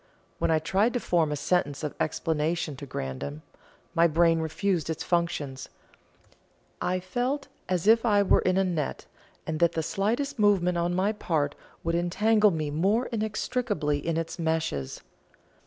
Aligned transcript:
When 0.39 0.49
I 0.49 0.57
tried 0.57 0.93
to 0.93 0.99
form 0.99 1.31
a 1.31 1.35
sentence 1.35 1.83
of 1.83 1.93
explanation 1.99 2.75
to 2.77 2.87
Grandon, 2.87 3.43
my 3.93 4.07
brain 4.07 4.39
refused 4.39 4.89
its 4.89 5.03
functions; 5.03 5.69
I 6.81 6.99
felt 6.99 7.49
as 7.69 7.85
if 7.85 8.03
I 8.03 8.23
were 8.23 8.39
in 8.39 8.57
a 8.57 8.63
net, 8.63 9.05
and 9.45 9.59
that 9.59 9.73
the 9.73 9.83
slightest 9.83 10.39
movement 10.39 10.79
on 10.79 10.95
my 10.95 11.11
part 11.11 11.53
would 11.83 11.93
entangle 11.93 12.49
me 12.49 12.71
more 12.71 13.05
inextricably 13.11 13.99
in 13.99 14.17
its 14.17 14.39
meshes. 14.39 15.01